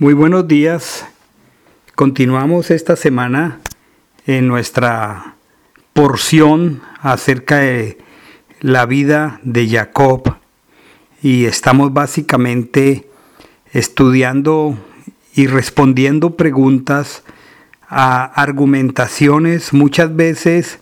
Muy 0.00 0.14
buenos 0.14 0.46
días. 0.46 1.04
Continuamos 1.96 2.70
esta 2.70 2.94
semana 2.94 3.58
en 4.26 4.46
nuestra 4.46 5.34
porción 5.92 6.82
acerca 7.00 7.56
de 7.56 7.98
la 8.60 8.86
vida 8.86 9.40
de 9.42 9.68
Jacob 9.68 10.36
y 11.20 11.46
estamos 11.46 11.92
básicamente 11.92 13.08
estudiando 13.72 14.78
y 15.34 15.48
respondiendo 15.48 16.36
preguntas 16.36 17.24
a 17.88 18.24
argumentaciones 18.24 19.72
muchas 19.72 20.14
veces 20.14 20.78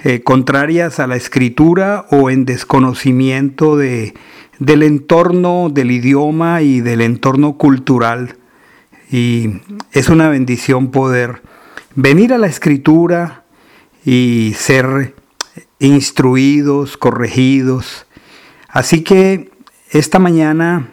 eh, 0.00 0.20
contrarias 0.22 1.00
a 1.00 1.06
la 1.06 1.16
escritura 1.16 2.04
o 2.10 2.28
en 2.28 2.44
desconocimiento 2.44 3.78
de, 3.78 4.12
del 4.58 4.82
entorno, 4.82 5.70
del 5.72 5.90
idioma 5.90 6.60
y 6.60 6.82
del 6.82 7.00
entorno 7.00 7.56
cultural 7.56 8.36
y 9.10 9.60
es 9.92 10.08
una 10.08 10.28
bendición 10.28 10.90
poder 10.90 11.42
venir 11.94 12.32
a 12.32 12.38
la 12.38 12.46
escritura 12.46 13.44
y 14.04 14.54
ser 14.56 15.14
instruidos, 15.78 16.96
corregidos. 16.96 18.06
Así 18.68 19.02
que 19.02 19.50
esta 19.90 20.18
mañana, 20.18 20.90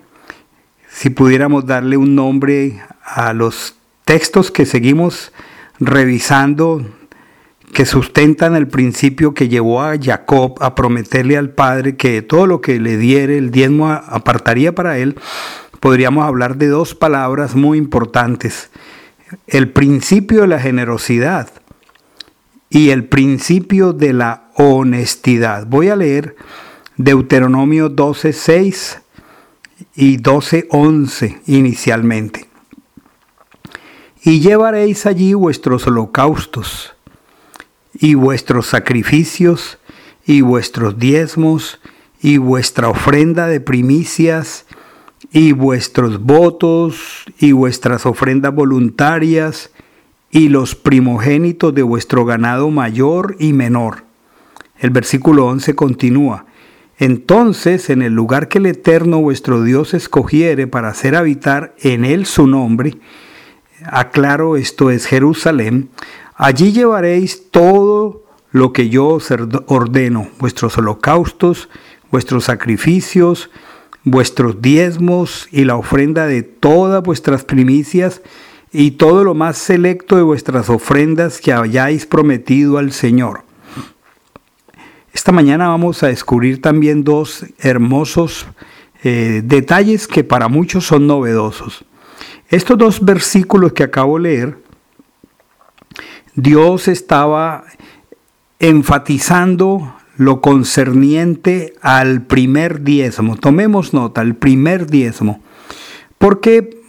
si 0.89 1.09
pudiéramos 1.09 1.65
darle 1.65 1.97
un 1.97 2.15
nombre 2.15 2.81
a 3.03 3.33
los 3.33 3.75
textos 4.05 4.51
que 4.51 4.65
seguimos 4.65 5.31
revisando, 5.79 6.85
que 7.73 7.85
sustentan 7.85 8.55
el 8.55 8.69
principio 8.69 9.33
que 9.33 9.49
llevó 9.49 9.81
a 9.81 9.97
Jacob 10.01 10.55
a 10.61 10.75
prometerle 10.75 11.35
al 11.35 11.49
Padre 11.49 11.97
que 11.97 12.21
todo 12.21 12.47
lo 12.47 12.61
que 12.61 12.79
le 12.79 12.97
diere 12.97 13.37
el 13.37 13.51
diezmo 13.51 13.91
apartaría 13.91 14.73
para 14.73 14.97
él, 14.97 15.17
podríamos 15.85 16.25
hablar 16.25 16.57
de 16.57 16.67
dos 16.67 16.95
palabras 16.95 17.53
muy 17.53 17.77
importantes. 17.77 18.71
El 19.45 19.71
principio 19.71 20.41
de 20.41 20.47
la 20.47 20.59
generosidad 20.59 21.51
y 22.71 22.89
el 22.89 23.05
principio 23.05 23.93
de 23.93 24.11
la 24.13 24.49
honestidad. 24.55 25.67
Voy 25.67 25.89
a 25.89 25.95
leer 25.95 26.37
Deuteronomio 26.97 27.91
12.6 27.95 29.01
y 29.93 30.17
12.11 30.17 31.41
inicialmente. 31.45 32.47
Y 34.23 34.39
llevaréis 34.39 35.05
allí 35.05 35.35
vuestros 35.35 35.85
holocaustos 35.85 36.95
y 37.93 38.15
vuestros 38.15 38.65
sacrificios 38.65 39.77
y 40.25 40.41
vuestros 40.41 40.97
diezmos 40.97 41.79
y 42.23 42.37
vuestra 42.37 42.89
ofrenda 42.89 43.45
de 43.45 43.59
primicias 43.59 44.65
y 45.35 45.51
vuestros 45.51 46.23
votos 46.23 47.25
y 47.39 47.51
vuestras 47.51 48.05
ofrendas 48.05 48.55
voluntarias 48.55 49.69
y 50.31 50.47
los 50.47 50.75
primogénitos 50.75 51.75
de 51.75 51.83
vuestro 51.83 52.23
ganado 52.23 52.69
mayor 52.69 53.35
y 53.37 53.51
menor. 53.51 54.05
El 54.79 54.91
versículo 54.91 55.45
11 55.47 55.75
continúa. 55.75 56.45
Entonces, 56.99 57.89
en 57.89 58.01
el 58.01 58.13
lugar 58.13 58.47
que 58.47 58.59
el 58.59 58.65
Eterno 58.65 59.19
vuestro 59.19 59.61
Dios 59.61 59.93
escogiere 59.93 60.67
para 60.67 60.87
hacer 60.87 61.17
habitar 61.17 61.75
en 61.79 62.05
él 62.05 62.25
su 62.25 62.47
nombre, 62.47 62.95
aclaro 63.83 64.55
esto 64.55 64.89
es 64.89 65.05
Jerusalén, 65.05 65.89
allí 66.35 66.71
llevaréis 66.71 67.51
todo 67.51 68.23
lo 68.51 68.71
que 68.71 68.87
yo 68.87 69.07
os 69.07 69.29
ordeno, 69.65 70.29
vuestros 70.39 70.77
holocaustos, 70.77 71.67
vuestros 72.09 72.45
sacrificios, 72.45 73.49
vuestros 74.05 74.61
diezmos 74.61 75.49
y 75.51 75.65
la 75.65 75.75
ofrenda 75.75 76.27
de 76.27 76.43
todas 76.43 77.03
vuestras 77.03 77.43
primicias 77.43 78.21
y 78.71 78.91
todo 78.91 79.23
lo 79.23 79.33
más 79.33 79.57
selecto 79.57 80.15
de 80.15 80.21
vuestras 80.21 80.69
ofrendas 80.69 81.41
que 81.41 81.51
hayáis 81.51 82.05
prometido 82.05 82.77
al 82.77 82.91
Señor. 82.91 83.43
Esta 85.11 85.31
mañana 85.31 85.69
vamos 85.69 86.03
a 86.03 86.07
descubrir 86.07 86.61
también 86.61 87.03
dos 87.03 87.45
hermosos 87.59 88.45
eh, 89.03 89.41
detalles 89.43 90.07
que 90.07 90.23
para 90.23 90.49
muchos 90.49 90.85
son 90.85 91.07
novedosos. 91.07 91.85
Estos 92.49 92.77
dos 92.77 93.03
versículos 93.03 93.73
que 93.73 93.83
acabo 93.83 94.17
de 94.17 94.23
leer, 94.23 94.57
Dios 96.35 96.87
estaba 96.87 97.63
enfatizando 98.59 99.95
lo 100.17 100.41
concerniente 100.41 101.73
al 101.81 102.21
primer 102.21 102.81
diezmo. 102.81 103.35
Tomemos 103.37 103.93
nota, 103.93 104.21
el 104.21 104.35
primer 104.35 104.87
diezmo. 104.87 105.41
Porque 106.17 106.81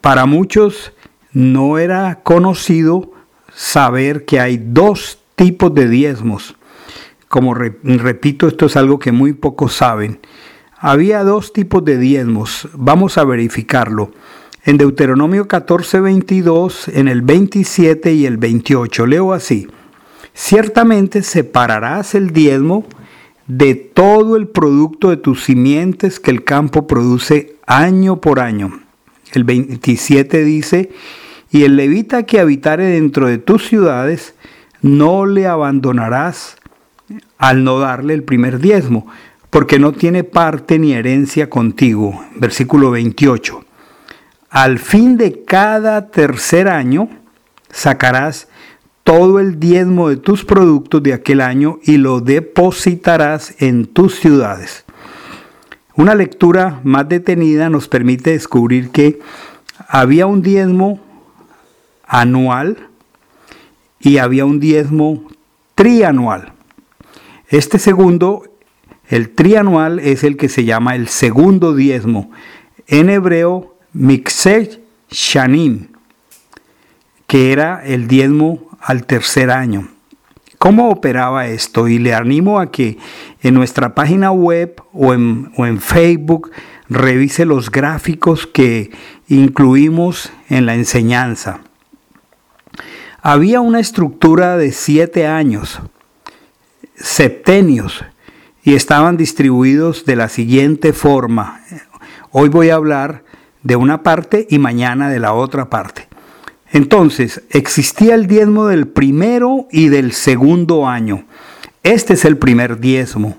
para 0.00 0.26
muchos 0.26 0.92
no 1.32 1.78
era 1.78 2.20
conocido 2.22 3.12
saber 3.54 4.24
que 4.24 4.40
hay 4.40 4.56
dos 4.56 5.18
tipos 5.36 5.74
de 5.74 5.88
diezmos. 5.88 6.56
Como 7.28 7.54
repito, 7.54 8.48
esto 8.48 8.66
es 8.66 8.76
algo 8.76 8.98
que 8.98 9.12
muy 9.12 9.34
pocos 9.34 9.74
saben. 9.74 10.18
Había 10.78 11.22
dos 11.22 11.52
tipos 11.52 11.84
de 11.84 11.98
diezmos. 11.98 12.68
Vamos 12.72 13.18
a 13.18 13.24
verificarlo. 13.24 14.10
En 14.64 14.78
Deuteronomio 14.78 15.46
14, 15.46 16.00
22, 16.00 16.88
en 16.88 17.08
el 17.08 17.22
27 17.22 18.12
y 18.12 18.26
el 18.26 18.38
28. 18.38 19.06
Leo 19.06 19.32
así. 19.32 19.68
Ciertamente 20.34 21.22
separarás 21.22 22.14
el 22.14 22.32
diezmo 22.32 22.86
de 23.46 23.74
todo 23.74 24.36
el 24.36 24.46
producto 24.48 25.10
de 25.10 25.16
tus 25.16 25.44
simientes 25.44 26.20
que 26.20 26.30
el 26.30 26.44
campo 26.44 26.86
produce 26.86 27.56
año 27.66 28.20
por 28.20 28.40
año. 28.40 28.80
El 29.32 29.44
27 29.44 30.44
dice, 30.44 30.90
y 31.50 31.64
el 31.64 31.76
levita 31.76 32.24
que 32.24 32.40
habitare 32.40 32.84
dentro 32.84 33.26
de 33.26 33.38
tus 33.38 33.66
ciudades, 33.66 34.34
no 34.82 35.26
le 35.26 35.46
abandonarás 35.46 36.56
al 37.38 37.64
no 37.64 37.78
darle 37.80 38.14
el 38.14 38.22
primer 38.22 38.60
diezmo, 38.60 39.06
porque 39.50 39.78
no 39.78 39.92
tiene 39.92 40.22
parte 40.22 40.78
ni 40.78 40.92
herencia 40.92 41.50
contigo. 41.50 42.24
Versículo 42.36 42.92
28. 42.92 43.64
Al 44.50 44.78
fin 44.78 45.16
de 45.16 45.44
cada 45.44 46.10
tercer 46.10 46.68
año 46.68 47.08
sacarás 47.70 48.48
todo 49.10 49.40
el 49.40 49.58
diezmo 49.58 50.08
de 50.08 50.18
tus 50.18 50.44
productos 50.44 51.02
de 51.02 51.12
aquel 51.12 51.40
año 51.40 51.80
y 51.82 51.96
lo 51.96 52.20
depositarás 52.20 53.56
en 53.58 53.86
tus 53.86 54.14
ciudades. 54.20 54.84
Una 55.96 56.14
lectura 56.14 56.80
más 56.84 57.08
detenida 57.08 57.68
nos 57.70 57.88
permite 57.88 58.30
descubrir 58.30 58.90
que 58.90 59.18
había 59.88 60.26
un 60.26 60.42
diezmo 60.42 61.00
anual 62.06 62.86
y 63.98 64.18
había 64.18 64.44
un 64.44 64.60
diezmo 64.60 65.24
trianual. 65.74 66.52
Este 67.48 67.80
segundo, 67.80 68.44
el 69.08 69.30
trianual, 69.30 69.98
es 69.98 70.22
el 70.22 70.36
que 70.36 70.48
se 70.48 70.64
llama 70.64 70.94
el 70.94 71.08
segundo 71.08 71.74
diezmo. 71.74 72.30
En 72.86 73.10
hebreo, 73.10 73.74
Mixej 73.92 74.80
Shanim, 75.10 75.88
que 77.26 77.50
era 77.50 77.84
el 77.84 78.06
diezmo 78.06 78.69
al 78.80 79.06
tercer 79.06 79.50
año. 79.50 79.88
¿Cómo 80.58 80.90
operaba 80.90 81.46
esto? 81.46 81.88
Y 81.88 81.98
le 81.98 82.14
animo 82.14 82.60
a 82.60 82.70
que 82.70 82.98
en 83.42 83.54
nuestra 83.54 83.94
página 83.94 84.30
web 84.30 84.82
o 84.92 85.14
en, 85.14 85.52
o 85.56 85.64
en 85.64 85.80
Facebook 85.80 86.50
revise 86.88 87.46
los 87.46 87.70
gráficos 87.70 88.46
que 88.46 88.90
incluimos 89.28 90.30
en 90.48 90.66
la 90.66 90.74
enseñanza. 90.74 91.60
Había 93.22 93.60
una 93.60 93.80
estructura 93.80 94.56
de 94.56 94.72
siete 94.72 95.26
años, 95.26 95.80
septenios, 96.94 98.04
y 98.62 98.74
estaban 98.74 99.16
distribuidos 99.16 100.04
de 100.04 100.16
la 100.16 100.28
siguiente 100.28 100.92
forma. 100.92 101.60
Hoy 102.30 102.48
voy 102.48 102.70
a 102.70 102.74
hablar 102.74 103.24
de 103.62 103.76
una 103.76 104.02
parte 104.02 104.46
y 104.50 104.58
mañana 104.58 105.08
de 105.08 105.20
la 105.20 105.32
otra 105.32 105.70
parte. 105.70 106.09
Entonces, 106.72 107.42
existía 107.50 108.14
el 108.14 108.26
diezmo 108.26 108.66
del 108.66 108.86
primero 108.86 109.66
y 109.70 109.88
del 109.88 110.12
segundo 110.12 110.86
año. 110.86 111.24
Este 111.82 112.14
es 112.14 112.24
el 112.24 112.36
primer 112.36 112.78
diezmo. 112.78 113.38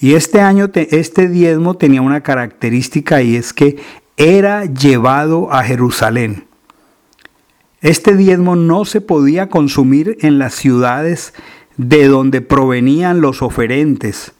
Y 0.00 0.14
este 0.14 0.40
año, 0.40 0.70
este 0.74 1.28
diezmo 1.28 1.74
tenía 1.74 2.02
una 2.02 2.22
característica 2.22 3.22
y 3.22 3.36
es 3.36 3.52
que 3.52 3.78
era 4.16 4.64
llevado 4.64 5.52
a 5.52 5.64
Jerusalén. 5.64 6.44
Este 7.80 8.16
diezmo 8.16 8.56
no 8.56 8.84
se 8.84 9.00
podía 9.00 9.48
consumir 9.48 10.18
en 10.20 10.38
las 10.38 10.54
ciudades 10.54 11.32
de 11.76 12.08
donde 12.08 12.40
provenían 12.40 13.20
los 13.20 13.42
oferentes, 13.42 14.32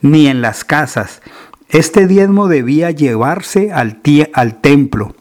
ni 0.00 0.28
en 0.28 0.40
las 0.40 0.64
casas. 0.64 1.20
Este 1.68 2.06
diezmo 2.06 2.48
debía 2.48 2.90
llevarse 2.90 3.72
al, 3.72 4.00
al 4.32 4.60
templo. 4.60 5.15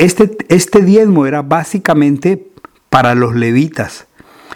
Este, 0.00 0.34
este 0.48 0.80
diezmo 0.80 1.26
era 1.26 1.42
básicamente 1.42 2.48
para 2.88 3.14
los 3.14 3.36
levitas. 3.36 4.06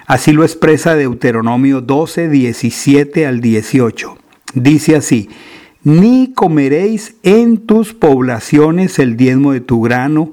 Así 0.07 0.33
lo 0.33 0.43
expresa 0.43 0.95
Deuteronomio 0.95 1.83
12, 1.83 2.31
17 2.31 3.27
al 3.27 3.43
18. 3.43 4.17
Dice 4.55 4.97
así, 4.97 5.29
ni 5.83 6.33
comeréis 6.33 7.17
en 7.23 7.59
tus 7.59 7.93
poblaciones 7.93 8.99
el 8.99 9.19
diezmo 9.19 9.53
de 9.53 9.61
tu 9.61 9.83
grano, 9.83 10.33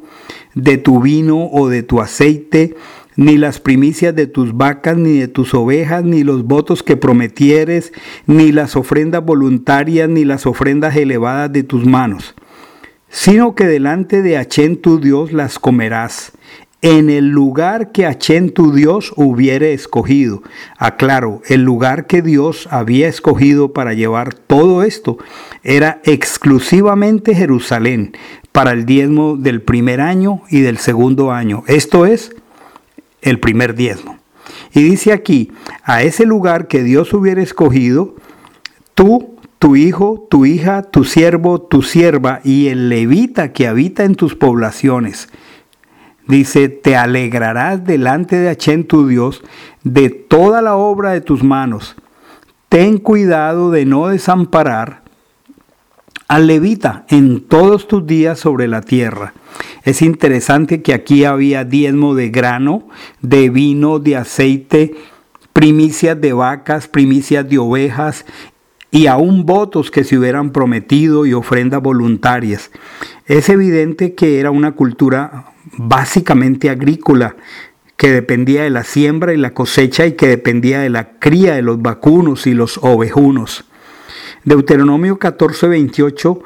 de 0.55 0.77
tu 0.77 1.01
vino 1.01 1.49
o 1.51 1.67
de 1.67 1.83
tu 1.83 1.99
aceite, 1.99 2.77
ni 3.17 3.35
las 3.37 3.59
primicias 3.59 4.15
de 4.15 4.27
tus 4.27 4.55
vacas, 4.55 4.95
ni 4.95 5.19
de 5.19 5.27
tus 5.27 5.53
ovejas, 5.53 6.05
ni 6.05 6.23
los 6.23 6.45
votos 6.45 6.83
que 6.83 6.95
prometieres, 6.95 7.91
ni 8.27 8.53
las 8.53 8.77
ofrendas 8.77 9.25
voluntarias, 9.25 10.07
ni 10.07 10.23
las 10.23 10.45
ofrendas 10.45 10.95
elevadas 10.95 11.51
de 11.51 11.63
tus 11.63 11.85
manos, 11.85 12.33
sino 13.11 13.55
que 13.55 13.65
delante 13.65 14.21
de 14.21 14.37
Achén 14.37 14.77
tu 14.77 14.99
Dios 14.99 15.33
las 15.33 15.59
comerás, 15.59 16.31
en 16.81 17.11
el 17.11 17.27
lugar 17.27 17.91
que 17.91 18.05
Achén 18.07 18.51
tu 18.51 18.73
Dios 18.73 19.13
hubiere 19.15 19.73
escogido. 19.73 20.41
Aclaro, 20.77 21.41
el 21.47 21.61
lugar 21.61 22.07
que 22.07 22.21
Dios 22.21 22.67
había 22.71 23.07
escogido 23.07 23.73
para 23.73 23.93
llevar 23.93 24.33
todo 24.33 24.81
esto 24.81 25.17
era 25.61 26.01
exclusivamente 26.05 27.35
Jerusalén, 27.35 28.17
para 28.51 28.71
el 28.71 28.85
diezmo 28.85 29.37
del 29.37 29.61
primer 29.61 30.01
año 30.01 30.41
y 30.49 30.61
del 30.61 30.77
segundo 30.77 31.31
año. 31.31 31.63
Esto 31.67 32.05
es 32.05 32.33
el 33.21 33.39
primer 33.39 33.75
diezmo. 33.75 34.17
Y 34.73 34.83
dice 34.83 35.11
aquí, 35.11 35.51
a 35.83 36.01
ese 36.01 36.25
lugar 36.25 36.67
que 36.67 36.81
Dios 36.81 37.13
hubiera 37.13 37.43
escogido, 37.43 38.15
tú, 38.95 39.30
tu 39.61 39.75
hijo, 39.75 40.25
tu 40.27 40.47
hija, 40.47 40.81
tu 40.81 41.03
siervo, 41.03 41.61
tu 41.61 41.83
sierva 41.83 42.41
y 42.43 42.69
el 42.69 42.89
levita 42.89 43.53
que 43.53 43.67
habita 43.67 44.05
en 44.05 44.15
tus 44.15 44.33
poblaciones. 44.33 45.29
Dice, 46.27 46.67
te 46.67 46.95
alegrarás 46.95 47.85
delante 47.85 48.37
de 48.37 48.49
Achén 48.49 48.85
tu 48.85 49.07
Dios 49.07 49.43
de 49.83 50.09
toda 50.09 50.63
la 50.63 50.75
obra 50.77 51.11
de 51.11 51.21
tus 51.21 51.43
manos. 51.43 51.95
Ten 52.69 52.97
cuidado 52.97 53.69
de 53.69 53.85
no 53.85 54.07
desamparar 54.07 55.03
al 56.27 56.47
levita 56.47 57.05
en 57.09 57.41
todos 57.41 57.87
tus 57.87 58.07
días 58.07 58.39
sobre 58.39 58.67
la 58.67 58.81
tierra. 58.81 59.35
Es 59.83 60.01
interesante 60.01 60.81
que 60.81 60.95
aquí 60.95 61.23
había 61.23 61.65
diezmo 61.65 62.15
de 62.15 62.29
grano, 62.29 62.87
de 63.21 63.51
vino, 63.51 63.99
de 63.99 64.15
aceite, 64.15 64.95
primicias 65.53 66.19
de 66.19 66.33
vacas, 66.33 66.87
primicias 66.87 67.47
de 67.47 67.59
ovejas 67.59 68.25
y 68.91 69.07
aún 69.07 69.45
votos 69.45 69.89
que 69.89 70.03
se 70.03 70.17
hubieran 70.17 70.51
prometido 70.51 71.25
y 71.25 71.33
ofrendas 71.33 71.81
voluntarias. 71.81 72.69
Es 73.25 73.49
evidente 73.49 74.13
que 74.13 74.39
era 74.39 74.51
una 74.51 74.73
cultura 74.73 75.53
básicamente 75.77 76.69
agrícola 76.69 77.37
que 77.95 78.11
dependía 78.11 78.63
de 78.63 78.69
la 78.69 78.83
siembra 78.83 79.33
y 79.33 79.37
la 79.37 79.53
cosecha 79.53 80.05
y 80.05 80.13
que 80.13 80.27
dependía 80.27 80.81
de 80.81 80.89
la 80.89 81.11
cría 81.19 81.55
de 81.55 81.61
los 81.61 81.81
vacunos 81.81 82.47
y 82.47 82.53
los 82.53 82.79
ovejunos. 82.81 83.63
Deuteronomio 84.43 85.19
14, 85.19 85.67
28 85.67 86.41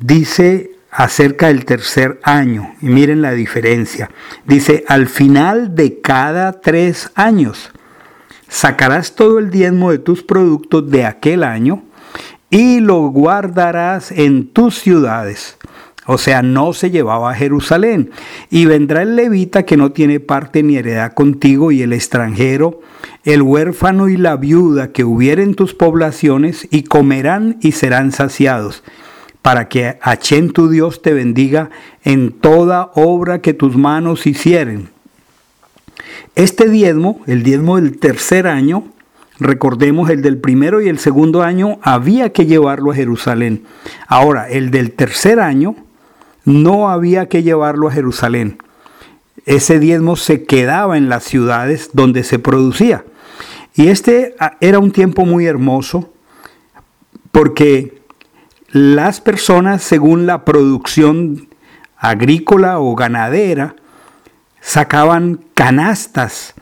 dice 0.00 0.72
acerca 0.90 1.48
del 1.48 1.64
tercer 1.64 2.18
año, 2.22 2.74
y 2.80 2.86
miren 2.86 3.22
la 3.22 3.32
diferencia. 3.32 4.10
Dice, 4.46 4.84
al 4.88 5.06
final 5.06 5.74
de 5.74 6.00
cada 6.00 6.60
tres 6.60 7.10
años, 7.14 7.70
sacarás 8.48 9.14
todo 9.14 9.38
el 9.38 9.50
diezmo 9.50 9.90
de 9.90 9.98
tus 9.98 10.22
productos 10.22 10.90
de 10.90 11.04
aquel 11.04 11.44
año 11.44 11.82
y 12.50 12.80
lo 12.80 13.08
guardarás 13.08 14.12
en 14.12 14.48
tus 14.48 14.78
ciudades. 14.78 15.56
O 16.08 16.18
sea, 16.18 16.42
no 16.42 16.72
se 16.72 16.92
llevaba 16.92 17.32
a 17.32 17.34
Jerusalén. 17.34 18.12
Y 18.48 18.66
vendrá 18.66 19.02
el 19.02 19.16
levita 19.16 19.64
que 19.64 19.76
no 19.76 19.90
tiene 19.90 20.20
parte 20.20 20.62
ni 20.62 20.76
heredad 20.76 21.12
contigo 21.14 21.72
y 21.72 21.82
el 21.82 21.92
extranjero 21.92 22.80
el 23.26 23.42
huérfano 23.42 24.08
y 24.08 24.16
la 24.16 24.36
viuda 24.36 24.92
que 24.92 25.04
hubieren 25.04 25.54
tus 25.54 25.74
poblaciones, 25.74 26.68
y 26.70 26.84
comerán 26.84 27.58
y 27.60 27.72
serán 27.72 28.12
saciados, 28.12 28.84
para 29.42 29.68
que 29.68 29.98
Achén 30.00 30.52
tu 30.52 30.68
Dios 30.68 31.02
te 31.02 31.12
bendiga 31.12 31.70
en 32.04 32.32
toda 32.32 32.92
obra 32.94 33.40
que 33.40 33.52
tus 33.52 33.76
manos 33.76 34.26
hicieren. 34.26 34.90
Este 36.34 36.68
diezmo, 36.68 37.20
el 37.26 37.42
diezmo 37.42 37.76
del 37.76 37.98
tercer 37.98 38.46
año, 38.46 38.84
recordemos 39.38 40.10
el 40.10 40.22
del 40.22 40.38
primero 40.38 40.80
y 40.80 40.88
el 40.88 40.98
segundo 40.98 41.42
año, 41.42 41.78
había 41.82 42.32
que 42.32 42.46
llevarlo 42.46 42.90
a 42.90 42.94
Jerusalén. 42.94 43.64
Ahora, 44.06 44.48
el 44.48 44.70
del 44.70 44.92
tercer 44.92 45.40
año, 45.40 45.76
no 46.44 46.88
había 46.90 47.28
que 47.28 47.42
llevarlo 47.42 47.88
a 47.88 47.92
Jerusalén. 47.92 48.58
Ese 49.44 49.78
diezmo 49.78 50.16
se 50.16 50.44
quedaba 50.44 50.96
en 50.96 51.08
las 51.08 51.24
ciudades 51.24 51.90
donde 51.92 52.24
se 52.24 52.38
producía. 52.38 53.04
Y 53.74 53.88
este 53.88 54.34
ah, 54.38 54.56
era 54.60 54.78
un 54.78 54.90
tiempo 54.90 55.26
muy 55.26 55.46
hermoso 55.46 56.12
porque 57.30 58.00
las 58.70 59.20
personas, 59.20 59.82
según 59.82 60.26
la 60.26 60.44
producción 60.44 61.48
agrícola 61.98 62.78
o 62.78 62.94
ganadera, 62.94 63.76
sacaban 64.66 65.44
canastas 65.54 66.54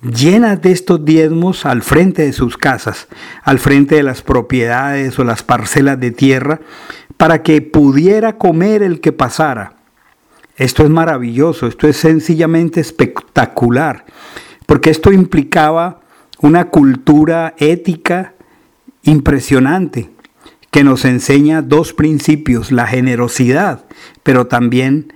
llenas 0.00 0.62
de 0.62 0.70
estos 0.70 1.04
diezmos 1.04 1.66
al 1.66 1.82
frente 1.82 2.22
de 2.22 2.32
sus 2.32 2.56
casas, 2.56 3.08
al 3.42 3.58
frente 3.58 3.96
de 3.96 4.04
las 4.04 4.22
propiedades 4.22 5.18
o 5.18 5.24
las 5.24 5.42
parcelas 5.42 5.98
de 5.98 6.12
tierra, 6.12 6.60
para 7.16 7.42
que 7.42 7.60
pudiera 7.60 8.38
comer 8.38 8.84
el 8.84 9.00
que 9.00 9.10
pasara. 9.10 9.74
Esto 10.56 10.84
es 10.84 10.90
maravilloso, 10.90 11.66
esto 11.66 11.88
es 11.88 11.96
sencillamente 11.96 12.80
espectacular, 12.80 14.04
porque 14.66 14.90
esto 14.90 15.10
implicaba 15.10 16.02
una 16.38 16.66
cultura 16.66 17.54
ética 17.58 18.34
impresionante 19.02 20.08
que 20.70 20.84
nos 20.84 21.04
enseña 21.04 21.62
dos 21.62 21.94
principios, 21.94 22.70
la 22.70 22.86
generosidad, 22.86 23.86
pero 24.22 24.46
también 24.46 25.12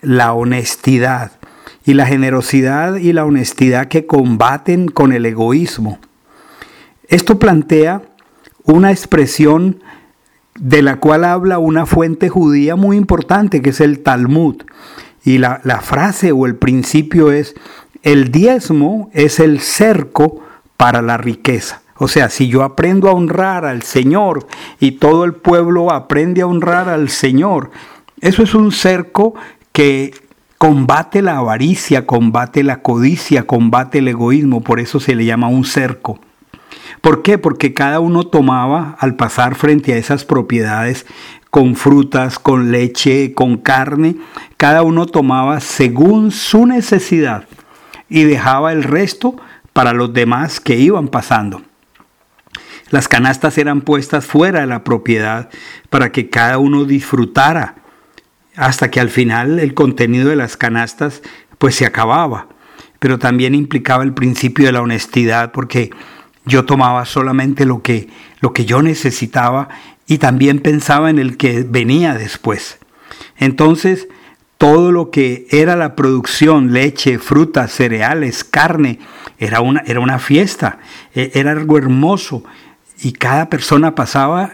la 0.00 0.32
honestidad. 0.32 1.38
Y 1.84 1.94
la 1.94 2.06
generosidad 2.06 2.96
y 2.96 3.12
la 3.12 3.24
honestidad 3.24 3.88
que 3.88 4.06
combaten 4.06 4.88
con 4.88 5.12
el 5.12 5.26
egoísmo. 5.26 5.98
Esto 7.08 7.38
plantea 7.38 8.02
una 8.64 8.90
expresión 8.90 9.82
de 10.58 10.82
la 10.82 10.96
cual 10.96 11.24
habla 11.24 11.58
una 11.58 11.86
fuente 11.86 12.28
judía 12.28 12.76
muy 12.76 12.96
importante, 12.96 13.62
que 13.62 13.70
es 13.70 13.80
el 13.80 14.00
Talmud. 14.00 14.62
Y 15.24 15.38
la, 15.38 15.60
la 15.64 15.80
frase 15.80 16.32
o 16.32 16.46
el 16.46 16.56
principio 16.56 17.32
es, 17.32 17.54
el 18.02 18.30
diezmo 18.30 19.10
es 19.12 19.40
el 19.40 19.60
cerco 19.60 20.40
para 20.76 21.02
la 21.02 21.16
riqueza. 21.16 21.82
O 21.96 22.08
sea, 22.08 22.30
si 22.30 22.48
yo 22.48 22.64
aprendo 22.64 23.08
a 23.08 23.12
honrar 23.12 23.64
al 23.64 23.82
Señor 23.82 24.46
y 24.80 24.92
todo 24.92 25.24
el 25.24 25.34
pueblo 25.34 25.92
aprende 25.92 26.42
a 26.42 26.46
honrar 26.46 26.88
al 26.88 27.08
Señor, 27.08 27.70
eso 28.20 28.42
es 28.42 28.54
un 28.54 28.72
cerco 28.72 29.34
que 29.70 30.12
combate 30.62 31.22
la 31.22 31.38
avaricia, 31.38 32.06
combate 32.06 32.62
la 32.62 32.82
codicia, 32.82 33.48
combate 33.48 33.98
el 33.98 34.06
egoísmo, 34.06 34.60
por 34.60 34.78
eso 34.78 35.00
se 35.00 35.16
le 35.16 35.24
llama 35.24 35.48
un 35.48 35.64
cerco. 35.64 36.20
¿Por 37.00 37.22
qué? 37.22 37.36
Porque 37.36 37.74
cada 37.74 37.98
uno 37.98 38.22
tomaba 38.22 38.94
al 39.00 39.16
pasar 39.16 39.56
frente 39.56 39.92
a 39.92 39.96
esas 39.96 40.24
propiedades 40.24 41.04
con 41.50 41.74
frutas, 41.74 42.38
con 42.38 42.70
leche, 42.70 43.34
con 43.34 43.56
carne, 43.56 44.14
cada 44.56 44.84
uno 44.84 45.06
tomaba 45.06 45.58
según 45.58 46.30
su 46.30 46.64
necesidad 46.64 47.48
y 48.08 48.22
dejaba 48.22 48.70
el 48.70 48.84
resto 48.84 49.34
para 49.72 49.92
los 49.92 50.12
demás 50.12 50.60
que 50.60 50.76
iban 50.76 51.08
pasando. 51.08 51.62
Las 52.90 53.08
canastas 53.08 53.58
eran 53.58 53.80
puestas 53.80 54.26
fuera 54.26 54.60
de 54.60 54.68
la 54.68 54.84
propiedad 54.84 55.50
para 55.90 56.12
que 56.12 56.30
cada 56.30 56.58
uno 56.58 56.84
disfrutara, 56.84 57.81
hasta 58.56 58.90
que 58.90 59.00
al 59.00 59.10
final 59.10 59.58
el 59.58 59.74
contenido 59.74 60.30
de 60.30 60.36
las 60.36 60.56
canastas 60.56 61.22
pues 61.58 61.74
se 61.74 61.86
acababa. 61.86 62.48
Pero 62.98 63.18
también 63.18 63.54
implicaba 63.54 64.04
el 64.04 64.12
principio 64.12 64.66
de 64.66 64.72
la 64.72 64.82
honestidad 64.82 65.52
porque 65.52 65.90
yo 66.44 66.64
tomaba 66.64 67.04
solamente 67.04 67.64
lo 67.64 67.82
que, 67.82 68.08
lo 68.40 68.52
que 68.52 68.64
yo 68.64 68.82
necesitaba 68.82 69.68
y 70.06 70.18
también 70.18 70.58
pensaba 70.58 71.10
en 71.10 71.18
el 71.18 71.36
que 71.36 71.64
venía 71.68 72.14
después. 72.14 72.78
Entonces, 73.36 74.08
todo 74.58 74.92
lo 74.92 75.10
que 75.10 75.46
era 75.50 75.74
la 75.74 75.96
producción, 75.96 76.72
leche, 76.72 77.18
frutas, 77.18 77.72
cereales, 77.72 78.44
carne, 78.44 78.98
era 79.38 79.60
una, 79.60 79.80
era 79.86 80.00
una 80.00 80.18
fiesta, 80.18 80.78
e, 81.14 81.32
era 81.34 81.50
algo 81.50 81.78
hermoso 81.78 82.44
y 83.00 83.12
cada 83.12 83.48
persona 83.48 83.94
pasaba 83.94 84.52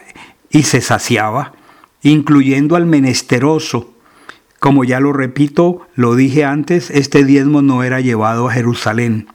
y 0.50 0.62
se 0.62 0.81
saciaba, 0.81 1.52
incluyendo 2.02 2.76
al 2.76 2.87
menesteroso. 2.87 3.93
Como 4.61 4.85
ya 4.85 5.00
lo 5.00 5.12
repito, 5.12 5.87
lo 5.95 6.14
dije 6.14 6.45
antes, 6.45 6.90
este 6.90 7.25
diezmo 7.25 7.62
no 7.62 7.83
era 7.85 8.00
llevado 8.00 8.49
a 8.49 8.52
Jerusalén. 8.52 9.28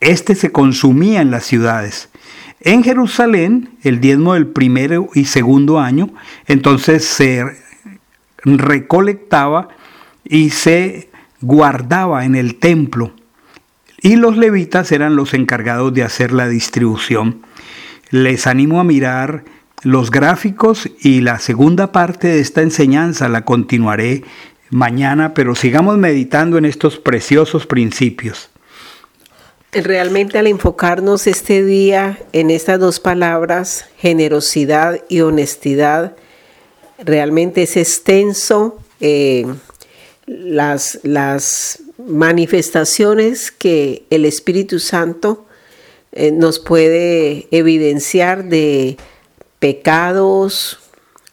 Este 0.00 0.34
se 0.34 0.52
consumía 0.52 1.20
en 1.20 1.30
las 1.30 1.44
ciudades. 1.44 2.10
En 2.60 2.82
Jerusalén, 2.82 3.70
el 3.82 4.00
diezmo 4.00 4.34
del 4.34 4.46
primero 4.46 5.08
y 5.14 5.26
segundo 5.26 5.78
año, 5.78 6.10
entonces 6.46 7.04
se 7.04 7.44
recolectaba 8.44 9.68
y 10.24 10.50
se 10.50 11.10
guardaba 11.40 12.24
en 12.24 12.34
el 12.34 12.56
templo. 12.56 13.12
Y 14.02 14.16
los 14.16 14.36
levitas 14.36 14.92
eran 14.92 15.16
los 15.16 15.34
encargados 15.34 15.92
de 15.94 16.02
hacer 16.02 16.32
la 16.32 16.48
distribución. 16.48 17.42
Les 18.10 18.46
animo 18.46 18.80
a 18.80 18.84
mirar 18.84 19.44
los 19.86 20.10
gráficos 20.10 20.90
y 21.00 21.20
la 21.20 21.38
segunda 21.38 21.92
parte 21.92 22.26
de 22.26 22.40
esta 22.40 22.60
enseñanza 22.60 23.28
la 23.28 23.44
continuaré 23.44 24.24
mañana, 24.68 25.32
pero 25.32 25.54
sigamos 25.54 25.96
meditando 25.96 26.58
en 26.58 26.64
estos 26.64 26.98
preciosos 26.98 27.68
principios. 27.68 28.50
Realmente 29.70 30.40
al 30.40 30.48
enfocarnos 30.48 31.28
este 31.28 31.64
día 31.64 32.18
en 32.32 32.50
estas 32.50 32.80
dos 32.80 32.98
palabras, 32.98 33.84
generosidad 33.96 35.00
y 35.08 35.20
honestidad, 35.20 36.16
realmente 36.98 37.62
es 37.62 37.76
extenso 37.76 38.80
eh, 38.98 39.46
las, 40.26 40.98
las 41.04 41.80
manifestaciones 41.96 43.52
que 43.52 44.02
el 44.10 44.24
Espíritu 44.24 44.80
Santo 44.80 45.46
eh, 46.10 46.32
nos 46.32 46.58
puede 46.58 47.46
evidenciar 47.52 48.46
de 48.46 48.96
pecados, 49.66 50.78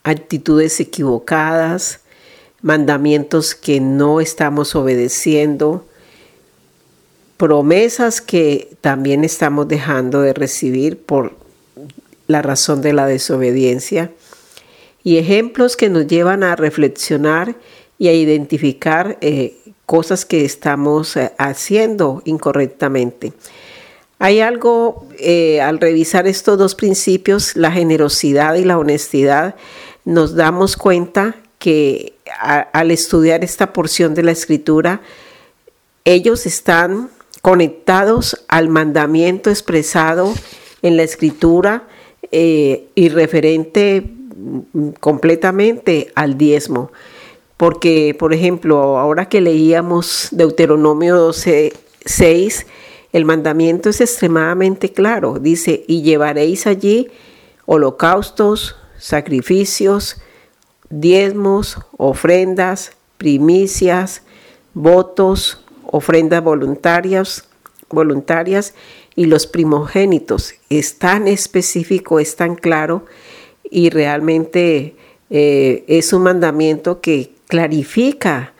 actitudes 0.02 0.80
equivocadas, 0.80 2.00
mandamientos 2.64 3.54
que 3.54 3.80
no 3.80 4.22
estamos 4.22 4.74
obedeciendo, 4.74 5.86
promesas 7.38 8.22
que 8.22 8.76
también 8.82 9.24
estamos 9.24 9.68
dejando 9.68 10.22
de 10.22 10.34
recibir 10.34 10.98
por 10.98 11.36
la 12.26 12.42
razón 12.42 12.82
de 12.82 12.94
la 12.94 13.06
desobediencia 13.06 14.10
y 15.04 15.18
ejemplos 15.18 15.78
que 15.78 15.90
nos 15.90 16.08
llevan 16.08 16.42
a 16.42 16.56
reflexionar 16.56 17.56
y 18.00 18.08
a 18.08 18.14
identificar 18.14 19.20
eh, 19.22 19.58
cosas 19.86 20.26
que 20.26 20.44
estamos 20.44 21.16
eh, 21.18 21.34
haciendo 21.38 22.24
incorrectamente. 22.26 23.32
Hay 24.24 24.40
algo 24.40 25.06
eh, 25.20 25.60
al 25.60 25.80
revisar 25.80 26.28
estos 26.28 26.58
dos 26.58 26.76
principios, 26.76 27.58
la 27.58 27.74
generosidad 27.74 28.56
y 28.56 28.64
la 28.64 28.78
honestidad, 28.78 29.56
nos 30.06 30.34
damos 30.34 30.78
cuenta 30.78 31.36
que 31.60 32.14
al 32.40 32.92
estudiar 32.92 33.44
esta 33.44 33.74
porción 33.74 34.16
de 34.16 34.24
la 34.24 34.32
escritura, 34.32 35.02
ellos 36.06 36.46
están 36.46 37.10
conectados 37.42 38.46
al 38.48 38.70
mandamiento 38.70 39.50
expresado 39.50 40.34
en 40.84 40.96
la 40.96 41.04
escritura 41.04 41.90
eh, 42.32 42.88
y 42.96 43.10
referente 43.10 44.06
completamente 45.02 46.14
al 46.16 46.38
diezmo. 46.38 46.94
Porque, 47.58 48.16
por 48.18 48.34
ejemplo, 48.34 48.98
ahora 49.00 49.28
que 49.28 49.42
leíamos 49.42 50.30
Deuteronomio 50.32 51.18
12, 51.18 51.74
6, 52.06 52.66
el 53.14 53.26
mandamiento 53.26 53.90
es 53.90 54.02
extremadamente 54.02 54.92
claro. 54.92 55.38
Dice, 55.40 55.86
y 55.88 56.02
llevaréis 56.02 56.68
allí 56.68 57.10
holocaustos, 57.66 58.76
sacrificios, 58.98 60.18
diezmos, 60.90 61.78
ofrendas, 61.98 62.92
primicias, 63.18 64.24
votos, 64.74 65.64
ofrendas 65.86 66.44
voluntarias, 66.44 67.48
voluntarias 67.90 68.74
y 69.16 69.26
los 69.26 69.46
primogénitos. 69.46 70.56
Es 70.70 70.98
tan 70.98 71.28
específico, 71.28 72.20
es 72.20 72.36
tan 72.36 72.56
claro 72.56 73.06
y 73.70 73.92
realmente 73.92 74.96
eh, 75.30 75.84
es 75.88 76.14
un 76.14 76.24
mandamiento 76.24 77.00
que 77.00 77.32
clarifica 77.48 78.54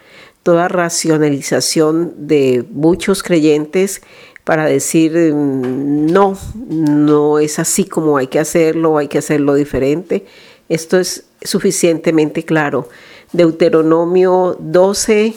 toda 0.44 0.68
racionalización 0.68 2.28
de 2.28 2.66
muchos 2.70 3.24
creyentes 3.24 4.02
para 4.44 4.66
decir 4.66 5.14
mm, 5.14 6.08
no, 6.12 6.38
no 6.68 7.40
es 7.40 7.60
así 7.60 7.86
como 7.86 8.18
hay 8.18 8.28
que 8.28 8.40
hacerlo, 8.40 8.98
hay 8.98 9.08
que 9.08 9.20
hacerlo 9.20 9.56
diferente. 9.56 10.26
Esto 10.70 11.00
es 11.00 11.26
suficientemente 11.42 12.44
claro. 12.44 12.90
Deuteronomio 13.32 14.56
12, 14.60 15.34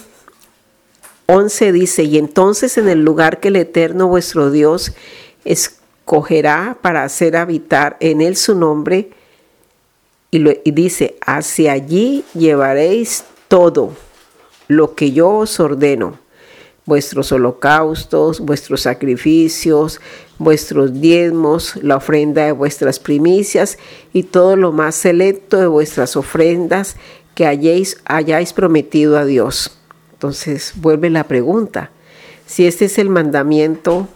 11 1.26 1.72
dice, 1.72 2.04
y 2.04 2.18
entonces 2.18 2.76
en 2.78 2.88
el 2.88 3.02
lugar 3.02 3.40
que 3.40 3.48
el 3.48 3.56
Eterno 3.56 4.08
vuestro 4.08 4.50
Dios 4.50 4.92
escogerá 5.44 6.78
para 6.82 7.04
hacer 7.04 7.36
habitar 7.36 7.96
en 8.00 8.20
él 8.20 8.36
su 8.36 8.54
nombre, 8.54 9.10
y, 10.30 10.68
y 10.68 10.72
dice, 10.72 11.16
hacia 11.24 11.72
allí 11.72 12.24
llevaréis 12.34 13.24
todo 13.48 13.92
lo 14.68 14.94
que 14.94 15.12
yo 15.12 15.30
os 15.30 15.58
ordeno, 15.60 16.18
vuestros 16.86 17.32
holocaustos, 17.32 18.40
vuestros 18.40 18.82
sacrificios, 18.82 20.00
vuestros 20.38 21.00
diezmos, 21.00 21.76
la 21.82 21.96
ofrenda 21.96 22.46
de 22.46 22.52
vuestras 22.52 22.98
primicias 22.98 23.76
y 24.12 24.22
todo 24.22 24.56
lo 24.56 24.72
más 24.72 24.94
selecto 24.94 25.58
de 25.58 25.66
vuestras 25.66 26.16
ofrendas 26.16 26.96
que 27.34 27.46
hayáis, 27.46 27.98
hayáis 28.04 28.52
prometido 28.52 29.18
a 29.18 29.24
Dios. 29.24 29.76
Entonces 30.12 30.72
vuelve 30.76 31.10
la 31.10 31.24
pregunta, 31.24 31.90
si 32.46 32.66
este 32.66 32.86
es 32.86 32.98
el 32.98 33.10
mandamiento, 33.10 34.08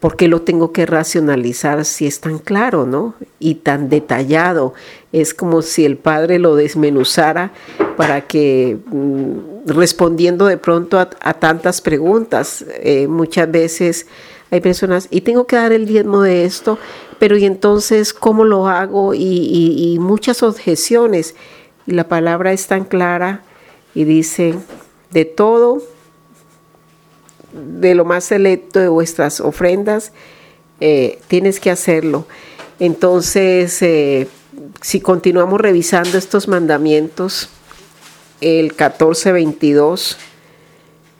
¿por 0.00 0.16
qué 0.16 0.28
lo 0.28 0.42
tengo 0.42 0.72
que 0.72 0.86
racionalizar 0.86 1.84
si 1.84 2.06
es 2.06 2.20
tan 2.20 2.38
claro, 2.38 2.86
¿no? 2.86 3.14
Y 3.38 3.56
tan 3.56 3.88
detallado. 3.88 4.74
Es 5.12 5.34
como 5.34 5.62
si 5.62 5.84
el 5.84 5.98
Padre 5.98 6.38
lo 6.38 6.56
desmenuzara 6.56 7.52
para 7.96 8.22
que, 8.22 8.78
mm, 8.86 9.55
respondiendo 9.66 10.46
de 10.46 10.56
pronto 10.56 10.98
a, 10.98 11.34
tantas 11.34 11.80
preguntas, 11.80 12.64
eh, 12.68 13.08
muchas 13.08 13.50
veces 13.50 14.06
hay 14.50 14.60
personas, 14.60 15.08
y 15.10 15.22
tengo 15.22 15.46
que 15.46 15.56
dar 15.56 15.72
el 15.72 15.86
diezmo 15.86 16.22
de 16.22 16.44
esto, 16.44 16.78
pero 17.18 17.36
y 17.36 17.44
entonces, 17.44 18.14
¿cómo 18.14 18.44
lo 18.44 18.68
hago? 18.68 19.12
Y, 19.12 19.98
muchas 20.00 20.42
objeciones. 20.42 21.34
Y 21.86 21.92
la 21.92 22.08
palabra 22.08 22.52
es 22.52 22.66
tan 22.66 22.84
clara 22.84 23.42
y 23.94 24.04
dice, 24.04 24.54
de 25.10 25.24
todo, 25.24 25.82
de 27.52 27.94
lo 27.94 28.04
más 28.04 28.24
selecto 28.24 28.78
de 28.78 28.88
vuestras 28.88 29.40
ofrendas, 29.40 30.12
eh, 30.80 31.18
tienes 31.28 31.58
que 31.58 31.70
hacerlo. 31.70 32.26
Entonces, 32.78 33.80
eh, 33.82 34.28
si 34.82 35.00
continuamos 35.00 35.60
revisando 35.60 36.18
estos 36.18 36.48
mandamientos, 36.48 37.48
el 38.40 38.76
14:22 38.76 40.16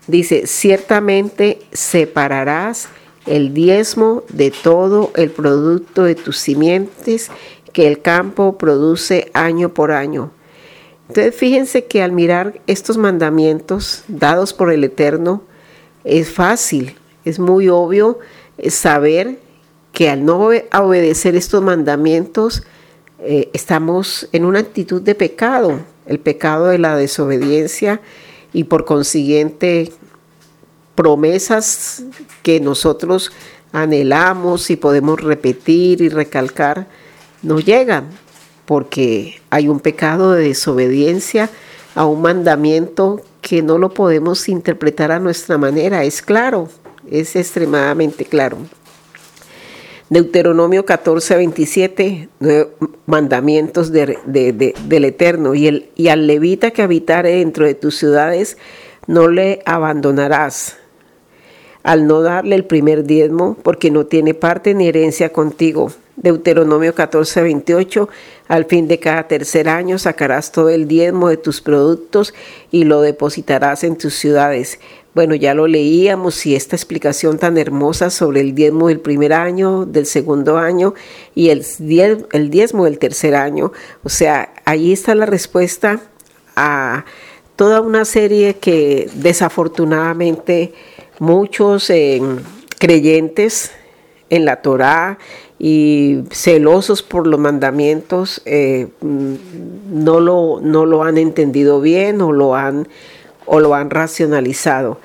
dice, 0.06 0.46
ciertamente 0.46 1.60
separarás 1.72 2.88
el 3.26 3.54
diezmo 3.54 4.22
de 4.28 4.50
todo 4.50 5.10
el 5.16 5.30
producto 5.30 6.04
de 6.04 6.14
tus 6.14 6.38
simientes 6.38 7.30
que 7.72 7.88
el 7.88 8.00
campo 8.00 8.56
produce 8.56 9.30
año 9.34 9.74
por 9.74 9.92
año. 9.92 10.30
Entonces 11.08 11.34
fíjense 11.34 11.84
que 11.84 12.02
al 12.02 12.12
mirar 12.12 12.60
estos 12.66 12.96
mandamientos 12.96 14.04
dados 14.08 14.52
por 14.52 14.72
el 14.72 14.84
Eterno, 14.84 15.42
es 16.04 16.30
fácil, 16.30 16.96
es 17.24 17.38
muy 17.38 17.68
obvio 17.68 18.18
saber 18.68 19.38
que 19.92 20.08
al 20.08 20.24
no 20.24 20.50
obedecer 20.72 21.36
estos 21.36 21.62
mandamientos, 21.62 22.62
eh, 23.18 23.50
estamos 23.52 24.28
en 24.32 24.44
una 24.44 24.60
actitud 24.60 25.02
de 25.02 25.14
pecado, 25.14 25.80
el 26.06 26.18
pecado 26.18 26.66
de 26.66 26.78
la 26.78 26.96
desobediencia 26.96 28.00
y 28.52 28.64
por 28.64 28.84
consiguiente 28.84 29.92
promesas 30.94 32.02
que 32.42 32.60
nosotros 32.60 33.32
anhelamos 33.72 34.70
y 34.70 34.76
podemos 34.76 35.20
repetir 35.20 36.00
y 36.00 36.08
recalcar, 36.08 36.86
no 37.42 37.60
llegan 37.60 38.08
porque 38.64 39.40
hay 39.50 39.68
un 39.68 39.80
pecado 39.80 40.32
de 40.32 40.48
desobediencia 40.48 41.50
a 41.94 42.04
un 42.06 42.22
mandamiento 42.22 43.22
que 43.40 43.62
no 43.62 43.78
lo 43.78 43.94
podemos 43.94 44.48
interpretar 44.48 45.12
a 45.12 45.20
nuestra 45.20 45.56
manera. 45.56 46.04
Es 46.04 46.20
claro, 46.20 46.68
es 47.10 47.36
extremadamente 47.36 48.24
claro. 48.24 48.58
Deuteronomio 50.08 50.86
14, 50.86 51.36
27, 51.36 52.28
mandamientos 53.06 53.90
del 53.90 55.04
Eterno. 55.04 55.54
Y, 55.54 55.66
el, 55.66 55.90
y 55.96 56.08
al 56.08 56.26
levita 56.26 56.70
que 56.70 56.82
habitare 56.82 57.36
dentro 57.36 57.66
de 57.66 57.74
tus 57.74 57.96
ciudades, 57.96 58.56
no 59.06 59.28
le 59.28 59.62
abandonarás 59.64 60.76
al 61.82 62.06
no 62.06 62.20
darle 62.20 62.56
el 62.56 62.64
primer 62.64 63.04
diezmo, 63.04 63.56
porque 63.62 63.92
no 63.92 64.06
tiene 64.06 64.34
parte 64.34 64.74
ni 64.74 64.88
herencia 64.88 65.32
contigo. 65.32 65.92
Deuteronomio 66.16 66.94
14, 66.94 67.42
28, 67.42 68.08
al 68.48 68.64
fin 68.64 68.88
de 68.88 68.98
cada 68.98 69.28
tercer 69.28 69.68
año 69.68 69.98
sacarás 69.98 70.50
todo 70.50 70.70
el 70.70 70.88
diezmo 70.88 71.28
de 71.28 71.36
tus 71.36 71.60
productos 71.60 72.34
y 72.70 72.84
lo 72.84 73.02
depositarás 73.02 73.84
en 73.84 73.96
tus 73.96 74.14
ciudades. 74.14 74.80
Bueno, 75.16 75.34
ya 75.34 75.54
lo 75.54 75.66
leíamos 75.66 76.44
y 76.44 76.54
esta 76.54 76.76
explicación 76.76 77.38
tan 77.38 77.56
hermosa 77.56 78.10
sobre 78.10 78.42
el 78.42 78.54
diezmo 78.54 78.88
del 78.88 79.00
primer 79.00 79.32
año, 79.32 79.86
del 79.86 80.04
segundo 80.04 80.58
año 80.58 80.92
y 81.34 81.48
el, 81.48 81.64
diezmo 82.50 82.84
del 82.84 82.98
tercer 82.98 83.34
año. 83.34 83.72
O 84.04 84.10
sea, 84.10 84.52
ahí 84.66 84.92
está 84.92 85.14
la 85.14 85.24
respuesta 85.24 86.02
a 86.54 87.06
toda 87.56 87.80
una 87.80 88.04
serie 88.04 88.56
que 88.56 89.08
desafortunadamente 89.14 90.74
muchos 91.18 91.88
eh, 91.88 92.20
creyentes 92.78 93.70
en 94.28 94.44
la 94.44 94.60
Torá 94.60 95.18
y 95.58 96.24
celosos 96.30 97.02
por 97.02 97.26
los 97.26 97.40
mandamientos 97.40 98.42
eh, 98.44 98.88
mm, 99.00 99.34
no, 99.92 100.20
lo, 100.20 100.60
no 100.60 100.84
lo 100.84 101.04
han 101.04 101.16
entendido 101.16 101.80
bien 101.80 102.20
o 102.20 102.32
lo 102.32 102.54
han, 102.54 102.86
o 103.46 103.60
lo 103.60 103.74
han 103.74 103.90
racionalizado. 103.90 104.98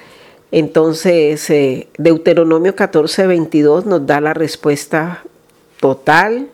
Entonces, 0.52 1.50
eh, 1.50 1.88
Deuteronomio 1.98 2.76
14, 2.76 3.28
22 3.28 3.86
nos 3.86 4.06
da 4.06 4.20
la 4.20 4.34
respuesta 4.34 5.24
total 5.80 6.50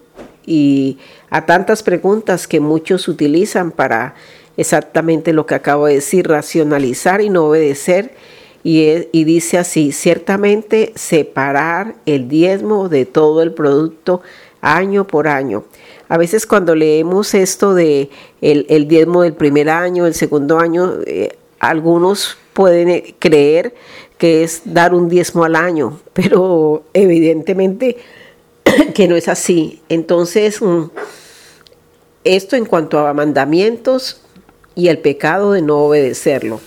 y 0.45 0.99
a 1.29 1.45
tantas 1.45 1.81
preguntas 1.81 2.47
que 2.47 2.59
muchos 2.59 3.07
utilizan 3.07 3.71
para 3.71 4.15
exactamente 4.55 5.33
lo 5.33 5.45
que 5.45 5.55
acabo 5.55 5.87
de 5.87 5.95
decir, 5.95 6.27
racionalizar 6.27 7.21
y 7.21 7.29
no 7.29 7.45
obedecer. 7.45 8.13
Y, 8.63 9.07
y, 9.11 9.23
dice 9.23 9.57
así, 9.57 9.91
ciertamente 9.93 10.91
separar 10.95 11.95
el 12.05 12.27
diezmo 12.27 12.89
de 12.89 13.05
todo 13.05 13.41
el 13.41 13.53
producto 13.53 14.21
año 14.61 15.07
por 15.07 15.27
año. 15.27 15.63
A 16.09 16.17
veces 16.17 16.45
cuando 16.45 16.75
leemos 16.75 17.33
esto 17.33 17.73
de 17.73 18.09
el, 18.41 18.87
diezmo 18.87 19.23
del 19.23 19.33
primer 19.33 19.69
año, 19.69 20.05
el 20.05 20.13
segundo 20.13 20.59
año, 20.59 20.93
eh, 21.05 21.37
algunos 21.59 22.37
pueden 22.53 22.89
eh, 22.89 23.15
creer 23.19 23.75
que 24.17 24.43
es 24.43 24.61
dar 24.65 24.93
un 24.93 25.09
diezmo 25.09 25.43
al 25.43 25.55
año, 25.55 25.99
pero 26.13 26.83
evidentemente 26.93 27.97
que 28.93 29.07
no 29.07 29.15
es 29.15 29.27
así. 29.27 29.81
Entonces, 29.89 30.61
mm, 30.61 30.85
esto 32.23 32.55
en 32.55 32.65
cuanto 32.65 32.99
a 32.99 33.13
mandamientos 33.13 34.21
y 34.75 34.89
el 34.89 34.99
pecado 34.99 35.53
de 35.53 35.61
no 35.61 35.77
obedecerlo. 35.77 36.59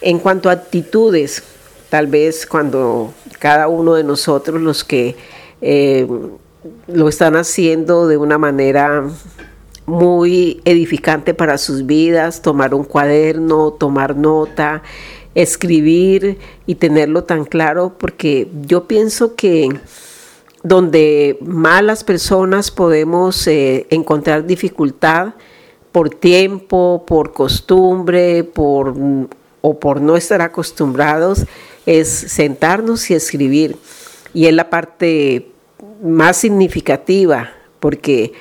En 0.00 0.18
cuanto 0.18 0.50
a 0.50 0.52
actitudes, 0.52 1.42
tal 1.88 2.06
vez 2.06 2.46
cuando 2.46 3.14
cada 3.38 3.68
uno 3.68 3.94
de 3.94 4.04
nosotros, 4.04 4.60
los 4.60 4.84
que 4.84 5.16
eh, 5.60 6.06
lo 6.86 7.08
están 7.08 7.36
haciendo 7.36 8.06
de 8.06 8.16
una 8.16 8.38
manera 8.38 9.04
muy 9.86 10.60
edificante 10.64 11.32
para 11.32 11.58
sus 11.58 11.86
vidas, 11.86 12.42
tomar 12.42 12.74
un 12.74 12.84
cuaderno, 12.84 13.72
tomar 13.72 14.16
nota, 14.16 14.82
escribir 15.34 16.38
y 16.66 16.74
tenerlo 16.74 17.24
tan 17.24 17.44
claro, 17.44 17.94
porque 17.96 18.48
yo 18.66 18.88
pienso 18.88 19.36
que 19.36 19.68
donde 20.62 21.38
malas 21.40 22.02
personas 22.02 22.72
podemos 22.72 23.46
eh, 23.46 23.86
encontrar 23.90 24.46
dificultad 24.46 25.34
por 25.92 26.10
tiempo, 26.10 27.04
por 27.06 27.32
costumbre, 27.32 28.42
por, 28.42 28.94
o 29.60 29.80
por 29.80 30.00
no 30.00 30.16
estar 30.16 30.42
acostumbrados, 30.42 31.46
es 31.86 32.08
sentarnos 32.08 33.10
y 33.10 33.14
escribir. 33.14 33.76
Y 34.34 34.46
es 34.46 34.52
la 34.52 34.68
parte 34.68 35.52
más 36.02 36.36
significativa, 36.36 37.52
porque 37.80 38.32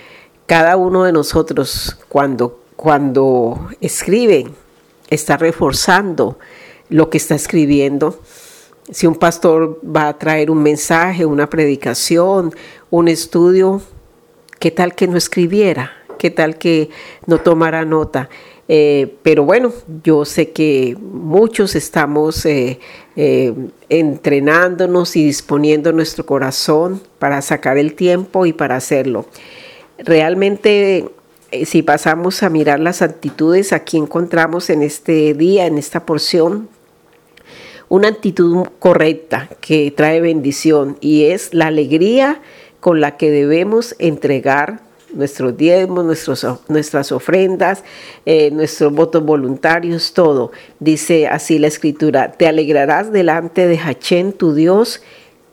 cada 0.45 0.77
uno 0.77 1.03
de 1.03 1.11
nosotros 1.11 1.97
cuando, 2.09 2.59
cuando 2.75 3.69
escribe 3.81 4.47
está 5.09 5.37
reforzando 5.37 6.37
lo 6.89 7.09
que 7.09 7.17
está 7.17 7.35
escribiendo. 7.35 8.19
Si 8.91 9.07
un 9.07 9.15
pastor 9.15 9.79
va 9.83 10.09
a 10.09 10.17
traer 10.17 10.51
un 10.51 10.61
mensaje, 10.61 11.25
una 11.25 11.49
predicación, 11.49 12.53
un 12.91 13.07
estudio, 13.07 13.81
¿qué 14.59 14.69
tal 14.71 14.93
que 14.93 15.07
no 15.07 15.17
escribiera? 15.17 15.91
¿Qué 16.19 16.29
tal 16.29 16.57
que 16.57 16.89
no 17.25 17.39
tomara 17.39 17.83
nota? 17.83 18.29
Eh, 18.67 19.17
pero 19.21 19.43
bueno, 19.43 19.71
yo 20.03 20.25
sé 20.25 20.51
que 20.51 20.95
muchos 20.99 21.75
estamos 21.75 22.45
eh, 22.45 22.79
eh, 23.15 23.53
entrenándonos 23.89 25.15
y 25.15 25.25
disponiendo 25.25 25.91
nuestro 25.91 26.25
corazón 26.25 27.01
para 27.19 27.41
sacar 27.41 27.77
el 27.77 27.93
tiempo 27.93 28.45
y 28.45 28.53
para 28.53 28.75
hacerlo. 28.75 29.25
Realmente, 29.97 31.09
si 31.65 31.81
pasamos 31.81 32.43
a 32.43 32.49
mirar 32.49 32.79
las 32.79 33.01
actitudes, 33.01 33.73
aquí 33.73 33.97
encontramos 33.97 34.69
en 34.69 34.81
este 34.81 35.33
día, 35.33 35.65
en 35.65 35.77
esta 35.77 36.05
porción, 36.05 36.69
una 37.87 38.07
actitud 38.07 38.67
correcta 38.79 39.49
que 39.61 39.91
trae 39.95 40.19
bendición 40.19 40.97
y 41.01 41.25
es 41.25 41.53
la 41.53 41.67
alegría 41.67 42.41
con 42.79 42.99
la 42.99 43.17
que 43.17 43.31
debemos 43.31 43.95
entregar 43.99 44.81
nuestros 45.13 45.55
diezmos, 45.55 46.03
nuestros, 46.05 46.45
nuestras 46.67 47.11
ofrendas, 47.11 47.83
eh, 48.25 48.51
nuestros 48.51 48.93
votos 48.93 49.23
voluntarios, 49.23 50.13
todo. 50.13 50.51
Dice 50.79 51.27
así 51.27 51.57
la 51.57 51.67
escritura, 51.67 52.33
te 52.33 52.47
alegrarás 52.47 53.11
delante 53.11 53.67
de 53.67 53.77
Hachén, 53.79 54.33
tu 54.33 54.53
Dios, 54.53 55.01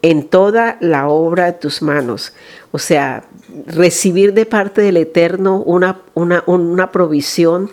en 0.03 0.25
toda 0.25 0.77
la 0.81 1.09
obra 1.09 1.47
de 1.47 1.53
tus 1.53 1.81
manos. 1.81 2.33
O 2.73 2.79
sea, 2.79 3.25
recibir 3.67 4.35
de 4.35 4.47
parte 4.47 4.83
del 4.83 4.97
Eterno 4.97 5.63
una, 5.63 6.01
una, 6.15 6.43
una 6.47 6.91
provisión 6.91 7.71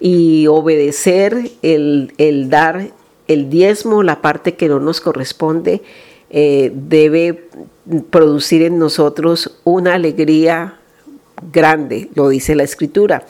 y 0.00 0.46
obedecer 0.46 1.50
el, 1.62 2.12
el, 2.18 2.50
dar 2.50 2.88
el 3.28 3.50
diezmo, 3.50 4.02
la 4.02 4.20
parte 4.22 4.54
que 4.54 4.68
no 4.68 4.80
nos 4.80 5.00
corresponde, 5.00 5.82
eh, 6.30 6.72
debe 6.74 7.48
producir 8.10 8.62
en 8.62 8.78
nosotros 8.78 9.60
una 9.64 9.94
alegría 9.94 10.74
grande, 11.52 12.08
lo 12.14 12.28
dice 12.28 12.54
la 12.54 12.64
escritura. 12.64 13.24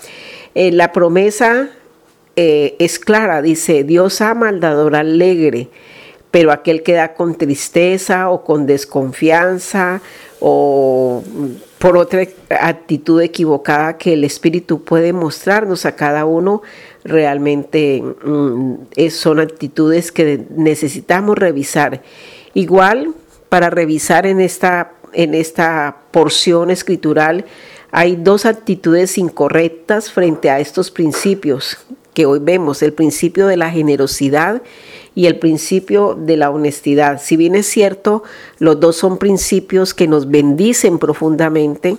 Eh, 0.55 0.73
la 0.73 0.93
promesa 0.93 1.69
eh, 2.37 2.75
es 2.79 2.99
clara, 2.99 3.43
dice, 3.43 3.85
Dios 3.85 4.21
ama 4.21 4.49
al 4.49 4.61
dador 4.61 4.97
alegre, 4.97 5.69
pero 6.37 6.53
aquel 6.53 6.83
que 6.83 6.93
da 6.93 7.15
con 7.15 7.35
tristeza 7.35 8.29
o 8.29 8.45
con 8.45 8.67
desconfianza 8.67 10.03
o 10.39 11.25
por 11.79 11.97
otra 11.97 12.27
actitud 12.51 13.23
equivocada 13.23 13.97
que 13.97 14.13
el 14.13 14.23
Espíritu 14.23 14.85
puede 14.85 15.15
mostrarnos 15.15 15.87
a 15.87 15.97
cada 15.97 16.27
uno, 16.27 16.61
realmente 17.05 18.03
mm, 18.03 18.75
son 19.09 19.41
actitudes 19.41 20.13
que 20.13 20.45
necesitamos 20.55 21.39
revisar. 21.39 22.03
Igual, 22.53 23.15
para 23.49 23.71
revisar 23.71 24.27
en 24.27 24.43
esta, 24.43 24.93
en 25.15 25.33
esta 25.33 26.03
porción 26.11 26.71
escritural, 26.71 27.47
hay 27.93 28.15
dos 28.17 28.45
actitudes 28.45 29.17
incorrectas 29.17 30.13
frente 30.13 30.51
a 30.51 30.61
estos 30.61 30.91
principios 30.91 31.79
que 32.13 32.27
hoy 32.27 32.41
vemos, 32.41 32.83
el 32.83 32.93
principio 32.93 33.47
de 33.47 33.59
la 33.59 33.71
generosidad 33.71 34.63
y 35.17 35.27
el 35.27 35.39
principio 35.39 36.15
de 36.15 36.37
la 36.37 36.51
honestidad. 36.51 37.21
Si 37.21 37.37
bien 37.37 37.57
es 37.57 37.67
cierto, 37.67 38.23
los 38.59 38.79
dos 38.79 38.97
son 38.97 39.17
principios 39.17 39.95
que 39.95 40.07
nos 40.07 40.31
bendicen 40.31 40.99
profundamente, 40.99 41.97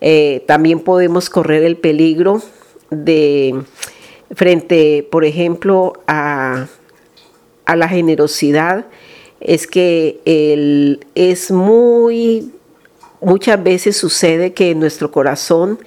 eh, 0.00 0.44
también 0.46 0.80
podemos 0.80 1.30
correr 1.30 1.62
el 1.62 1.76
peligro 1.76 2.42
de, 2.90 3.62
frente, 4.34 5.06
por 5.10 5.24
ejemplo, 5.24 5.94
a, 6.08 6.66
la 7.74 7.88
generosidad, 7.88 8.86
es 9.40 9.66
que 9.66 10.20
es 11.14 11.50
muy 11.50 12.50
muchas 13.20 13.62
veces 13.62 13.96
sucede 13.96 14.52
que 14.52 14.70
en 14.70 14.80
nuestro 14.80 15.10
corazón 15.10 15.78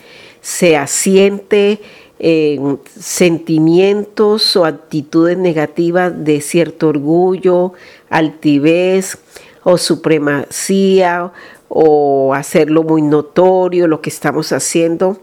se 0.42 0.78
asiente 0.78 1.80
en 2.20 2.80
sentimientos 3.00 4.56
o 4.56 4.66
actitudes 4.66 5.38
negativas 5.38 6.14
de 6.24 6.42
cierto 6.42 6.90
orgullo, 6.90 7.74
altivez 8.10 9.18
o 9.64 9.78
supremacía 9.78 11.32
o 11.70 12.34
hacerlo 12.34 12.84
muy 12.84 13.02
notorio 13.02 13.88
lo 13.88 14.02
que 14.02 14.10
estamos 14.10 14.52
haciendo 14.52 15.20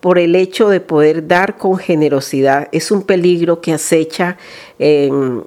por 0.00 0.18
el 0.18 0.36
hecho 0.36 0.68
de 0.68 0.80
poder 0.80 1.26
dar 1.26 1.58
con 1.58 1.76
generosidad. 1.76 2.68
Es 2.72 2.90
un 2.90 3.02
peligro 3.02 3.60
que 3.60 3.72
acecha 3.72 4.38
en 4.78 5.42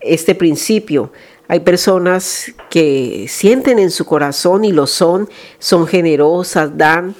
este 0.00 0.34
principio. 0.34 1.12
Hay 1.48 1.60
personas 1.60 2.52
que 2.68 3.26
sienten 3.28 3.78
en 3.78 3.92
su 3.92 4.04
corazón 4.04 4.64
y 4.64 4.72
lo 4.72 4.88
son, 4.88 5.28
son 5.60 5.86
generosas, 5.86 6.76
dan, 6.76 7.14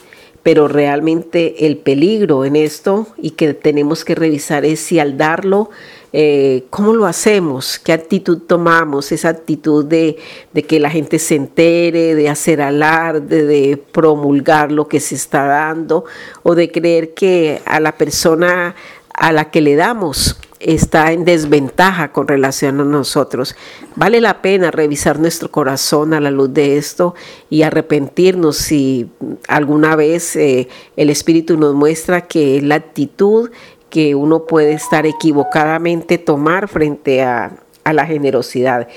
pero 0.47 0.69
realmente 0.69 1.67
el 1.67 1.77
peligro 1.77 2.45
en 2.45 2.55
esto 2.55 3.09
y 3.19 3.31
que 3.33 3.53
tenemos 3.53 4.05
que 4.05 4.15
revisar 4.15 4.65
es 4.65 4.79
si 4.79 5.01
al 5.01 5.19
darlo, 5.19 5.71
eh, 6.13 6.67
¿cómo 6.71 6.93
lo 6.93 7.07
hacemos? 7.07 7.81
¿Qué 7.81 7.93
actitud 7.93 8.39
tomamos? 8.47 9.11
Esa 9.11 9.31
actitud 9.31 9.85
de, 9.85 10.19
de, 10.53 10.63
que 10.63 10.79
la 10.79 10.89
gente 10.89 11.19
se 11.19 11.35
entere, 11.35 12.15
de 12.15 12.29
hacer 12.29 12.63
alarde, 12.63 13.45
de 13.45 13.77
promulgar 13.77 14.71
lo 14.71 14.87
que 14.87 15.01
se 15.01 15.17
está 15.17 15.47
dando 15.47 16.05
o 16.45 16.55
de 16.55 16.71
creer 16.71 17.13
que 17.13 17.61
a 17.65 17.81
la 17.81 17.97
persona 17.97 18.77
a 19.15 19.33
la 19.33 19.51
que 19.51 19.61
le 19.61 19.75
damos 19.75 20.39
está 20.67 21.13
en 21.13 21.25
desventaja 21.25 22.11
con 22.11 22.27
relación 22.27 22.81
a 22.81 22.85
nosotros. 22.85 23.55
Vale 23.95 24.21
la 24.21 24.43
pena 24.43 24.73
revisar 24.73 25.21
nuestro 25.21 25.49
corazón 25.49 26.13
a 26.13 26.21
la 26.21 26.33
luz 26.33 26.53
de 26.53 26.77
esto 26.77 27.15
y 27.49 27.63
arrepentirnos 27.63 28.57
si 28.57 29.09
alguna 29.47 29.95
vez 29.95 30.35
eh, 30.35 30.67
el 30.97 31.11
Espíritu 31.11 31.57
nos 31.57 31.75
muestra 31.75 32.23
que 32.23 32.61
la 32.63 32.75
actitud 32.75 33.51
que 33.91 34.17
uno 34.17 34.45
puede 34.45 34.73
estar 34.73 35.07
equivocadamente 35.07 36.19
tomar 36.19 36.67
frente 36.67 37.23
a, 37.23 37.63
la 37.85 38.05
generosidad. 38.05 38.89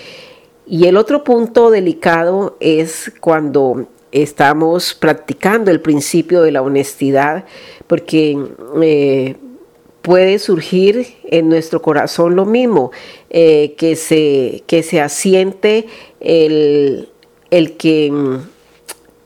Y 0.65 0.87
el 0.87 0.97
otro 0.97 1.23
punto 1.23 1.69
delicado 1.69 2.57
es 2.59 3.11
cuando 3.19 3.85
estamos 4.11 4.95
practicando 4.95 5.69
el 5.69 5.79
principio 5.79 6.41
de 6.41 6.51
la 6.51 6.63
honestidad, 6.63 7.45
porque 7.85 8.35
eh, 8.81 9.35
puede 10.01 10.39
surgir 10.39 11.07
en 11.25 11.49
nuestro 11.49 11.81
corazón 11.81 12.35
lo 12.35 12.45
mismo, 12.45 12.91
eh, 13.29 13.75
que, 13.77 13.95
se, 13.95 14.63
que 14.67 14.83
se 14.83 15.01
asiente 15.01 15.87
el, 16.19 17.09
el 17.51 17.77
que 17.77 18.11
mm, 18.11 18.37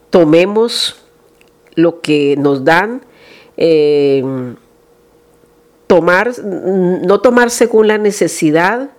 tomemos 0.10 0.98
lo 1.76 2.02
que 2.02 2.36
nos 2.38 2.64
dan, 2.64 3.02
eh, 3.58 4.24
tomar, 5.88 6.32
mm, 6.32 7.06
no 7.06 7.22
tomar 7.22 7.50
según 7.50 7.88
la 7.88 7.98
necesidad, 7.98 8.92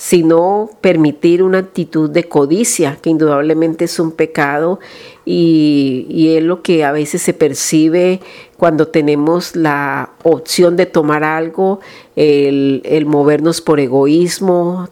sino 0.00 0.70
permitir 0.80 1.42
una 1.42 1.58
actitud 1.58 2.08
de 2.08 2.24
codicia, 2.24 2.96
que 3.02 3.10
indudablemente 3.10 3.84
es 3.84 4.00
un 4.00 4.12
pecado 4.12 4.80
y, 5.26 6.34
es 6.38 6.42
lo 6.42 6.62
que 6.62 6.84
a 6.84 6.92
veces 6.92 7.20
se 7.20 7.34
percibe 7.34 8.20
cuando 8.60 8.88
tenemos 8.88 9.56
la 9.56 10.10
opción 10.22 10.76
de 10.76 10.84
tomar 10.84 11.24
algo, 11.24 11.80
el, 12.14 13.04
movernos 13.06 13.62
por 13.62 13.80
egoísmo, 13.80 14.90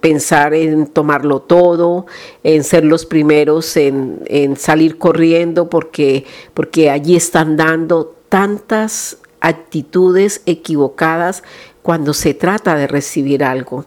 pensar 0.00 0.52
en 0.52 0.88
tomarlo 0.88 1.38
todo, 1.38 2.06
en 2.42 2.64
ser 2.64 2.84
los 2.84 3.06
primeros 3.06 3.76
en, 3.76 4.56
salir 4.56 4.98
corriendo 4.98 5.70
porque, 5.70 6.24
porque 6.54 6.90
allí 6.90 7.14
están 7.14 7.56
dando 7.56 8.16
tantas 8.28 9.18
actitudes 9.38 10.42
equivocadas 10.44 11.44
cuando 11.82 12.14
se 12.14 12.34
trata 12.34 12.74
de 12.74 12.88
recibir 12.88 13.44
algo. 13.44 13.84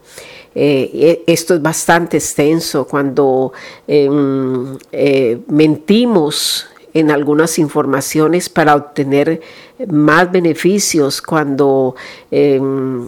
Eh, 0.55 0.89
e, 1.27 1.33
esto 1.33 1.53
es 1.53 1.61
bastante 1.61 2.15
extenso 2.15 2.87
cuando 2.87 3.51
em, 3.89 4.77
eh, 4.93 5.39
mentimos 5.49 6.65
en 6.93 7.11
algunas 7.11 7.59
informaciones 7.59 8.49
para 8.49 8.75
obtener 8.75 9.41
más 9.87 10.31
beneficios, 10.31 11.21
cuando, 11.21 11.95
em, 12.31 13.07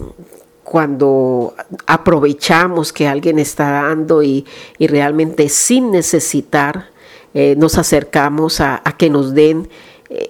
cuando 0.62 1.54
aprovechamos 1.86 2.92
que 2.92 3.08
alguien 3.08 3.38
está 3.38 3.70
dando 3.70 4.22
y, 4.22 4.44
realmente 4.78 5.48
sin 5.48 5.90
necesitar 5.90 6.90
eh, 7.32 7.54
nos 7.56 7.78
acercamos 7.78 8.60
a, 8.60 8.82
a 8.84 8.96
que 8.96 9.08
nos 9.08 9.34
den. 9.34 9.68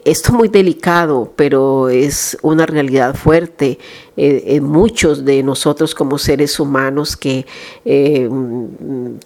Esto 0.05 0.33
es 0.33 0.35
muy 0.35 0.49
delicado, 0.49 1.33
pero 1.37 1.89
es 1.89 2.37
una 2.43 2.67
realidad 2.67 3.15
fuerte 3.15 3.79
eh, 4.15 4.43
en 4.57 4.65
muchos 4.65 5.25
de 5.25 5.43
nosotros 5.43 5.95
como 5.95 6.19
seres 6.19 6.61
humanos 6.61 7.17
que 7.17 7.47
eh, 7.87 8.29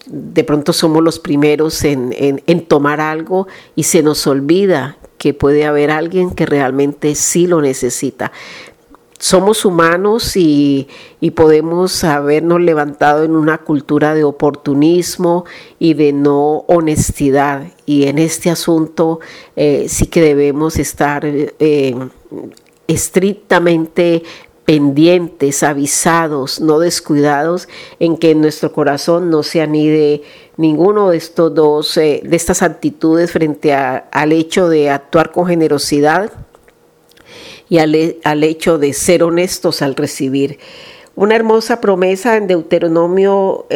de 0.07 0.44
pronto 0.44 0.72
somos 0.72 1.02
los 1.02 1.18
primeros 1.18 1.85
en, 1.85 2.14
en 2.18 2.66
tomar 2.66 3.00
algo 3.00 3.46
y 3.76 3.85
se 3.85 4.02
nos 4.02 4.26
olvida 4.26 4.98
que 5.18 5.35
puede 5.35 5.64
haber 5.64 5.90
alguien 5.90 6.30
que 6.30 6.46
realmente 6.46 7.14
sí 7.14 7.46
lo 7.46 7.61
necesita 7.61 8.33
somos 9.24 9.64
humanos 9.64 10.37
y, 10.37 10.87
podemos 11.35 12.04
habernos 12.04 12.61
levantado 12.61 13.24
en 13.24 13.35
una 13.35 13.57
cultura 13.57 14.14
de 14.14 14.22
oportunismo 14.22 15.46
y 15.78 15.94
de 15.94 16.12
no 16.12 16.59
honestidad. 16.68 17.68
Y 17.87 18.04
en 18.04 18.18
este 18.18 18.50
asunto 18.50 19.20
eh, 19.57 19.87
sí 19.88 20.09
que 20.09 20.20
debemos 20.20 20.78
estar 20.78 21.24
eh, 21.24 21.94
estrictamente 22.87 24.22
pendientes, 24.64 25.62
avisados, 25.62 26.61
no 26.61 26.79
descuidados, 26.79 27.68
en 27.98 28.16
que 28.16 28.31
en 28.31 28.40
nuestro 28.40 28.72
corazón 28.72 29.31
no 29.31 29.42
se 29.42 29.61
anide 29.61 30.22
ninguno 30.57 31.11
de 31.11 31.18
estos 31.18 31.55
dos, 31.55 31.96
eh, 31.96 32.22
de 32.24 32.37
estas 32.37 32.62
actitudes 32.62 33.31
frente 33.31 33.74
al 33.74 34.33
hecho 34.33 34.68
de 34.68 34.90
actuar 34.90 35.33
con 35.33 35.46
generosidad 35.46 36.33
y 37.68 37.79
al, 37.79 38.44
hecho 38.44 38.79
de 38.79 38.92
ser 38.92 39.22
honestos 39.22 39.83
al 39.83 39.96
recibir. 39.96 40.59
Una 41.16 41.37
hermosa 41.37 41.81
promesa 41.81 42.37
en 42.37 42.46
Deuteronomio 42.46 43.66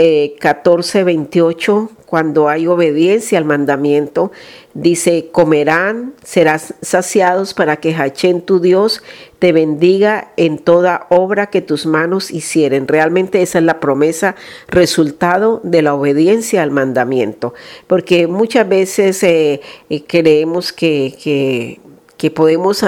14, 0.41 1.01
eh, 1.01 1.05
28, 1.05 1.91
cuando 2.09 2.49
hay 2.49 2.67
obediencia 2.67 3.37
al 3.37 3.45
mandamiento, 3.45 4.33
dice, 4.73 5.29
comerán, 5.31 6.15
serás 6.25 6.73
saciados 6.81 7.53
para 7.53 7.77
que 7.77 7.95
Hachén 7.95 8.41
tu 8.41 8.61
Dios 8.61 9.03
te 9.39 9.53
bendiga 9.53 10.33
en 10.39 10.57
toda 10.57 11.07
obra 11.11 11.51
que 11.51 11.61
tus 11.61 11.85
manos 11.85 12.31
hicieren. 12.31 12.89
Realmente 12.89 13.43
esa 13.43 13.59
es 13.59 13.65
la 13.67 13.79
promesa, 13.79 14.37
resultado 14.69 15.61
de 15.65 15.83
la 15.83 15.95
obediencia 15.95 16.63
al 16.63 16.71
mandamiento, 16.71 17.53
porque 17.87 18.27
muchas 18.27 18.67
veces 18.67 19.23
eh, 19.23 19.61
eh, 19.91 20.05
creemos 20.07 20.73
que, 20.73 21.79
que 22.17 22.31
podemos 22.31 22.85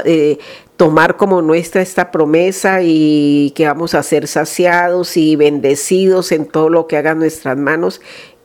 tomar 0.80 1.18
como 1.18 1.42
nuestra 1.42 1.82
esta 1.82 2.10
promesa 2.10 2.78
y 2.82 3.52
que 3.54 3.66
vamos 3.66 3.94
a 3.94 4.02
ser 4.02 4.26
saciados 4.26 5.18
y 5.18 5.36
bendecidos 5.36 6.32
en 6.32 6.46
todo 6.46 6.70
lo 6.70 6.86
que 6.86 6.96
hagan 6.96 7.18
nuestras 7.18 7.58
manos 7.58 8.00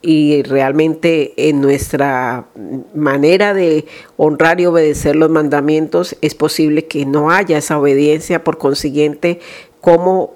y 0.05 0.43
realmente 0.43 1.33
en 1.35 1.61
nuestra 1.61 2.45
manera 2.93 3.55
de 3.55 3.85
honrar 4.17 4.61
y 4.61 4.67
obedecer 4.67 5.15
los 5.15 5.31
mandamientos 5.31 6.15
es 6.21 6.35
posible 6.35 6.85
que 6.85 7.07
no 7.07 7.31
haya 7.31 7.57
esa 7.57 7.79
obediencia, 7.79 8.43
por 8.43 8.59
consiguiente, 8.59 9.39
¿cómo 9.81 10.35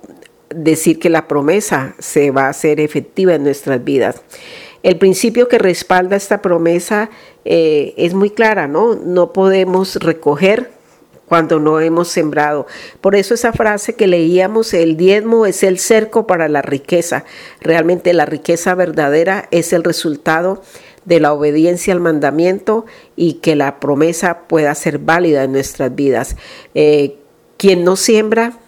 decir 0.50 0.98
que 0.98 1.12
la 1.12 1.28
promesa 1.28 1.94
se 2.00 2.32
va 2.32 2.48
a 2.48 2.50
hacer 2.50 2.80
efectiva 2.80 3.36
en 3.36 3.44
nuestras 3.44 3.84
vidas? 3.84 4.24
El 4.82 4.98
principio 4.98 5.48
que 5.48 5.60
respalda 5.60 6.16
esta 6.16 6.42
promesa 6.42 7.12
eh, 7.46 7.94
es 7.96 8.16
muy 8.16 8.32
clara, 8.32 8.68
¿no? 8.68 8.96
No 8.96 9.34
podemos 9.34 9.98
recoger 9.98 10.72
cuando 11.30 11.60
no 11.60 11.80
hemos 11.80 12.10
sembrado. 12.10 12.68
Por 13.00 13.16
eso 13.16 13.36
esa 13.36 13.54
frase 13.54 13.94
que 13.94 14.08
leíamos, 14.08 14.74
el 14.74 14.98
diezmo 14.98 15.46
es 15.46 15.64
el 15.64 15.80
cerco 15.80 16.28
para 16.28 16.50
la 16.50 16.62
riqueza. 16.62 17.24
Realmente 17.62 18.14
la 18.14 18.26
riqueza 18.26 18.76
verdadera 18.76 19.48
es 19.52 19.72
el 19.72 19.84
resultado 19.84 20.62
de 21.06 21.20
la 21.20 21.32
obediencia 21.32 21.94
al 21.94 22.00
mandamiento 22.02 22.86
y 23.16 23.36
que 23.36 23.56
la 23.56 23.80
promesa 23.80 24.42
pueda 24.48 24.74
ser 24.76 24.98
válida 24.98 25.44
en 25.44 25.54
nuestras 25.54 25.94
vidas. 25.96 26.36
Eh, 26.74 27.18
quien 27.58 27.84
no 27.84 27.96
siembra 27.96 28.60